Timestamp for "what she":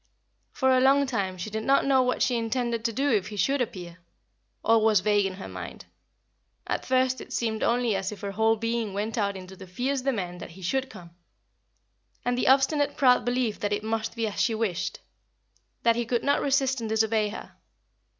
2.01-2.35